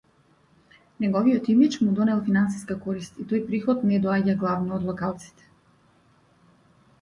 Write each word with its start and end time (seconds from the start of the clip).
Неговиот 1.03 1.45
имиџ 1.53 1.73
му 1.83 1.91
донел 1.99 2.23
финансиска 2.29 2.77
корист 2.85 3.21
и 3.21 3.27
тој 3.33 3.43
приход 3.51 3.85
не 3.91 4.01
доаѓа 4.07 4.37
главно 4.45 4.75
од 4.79 4.89
локалците. 4.89 5.47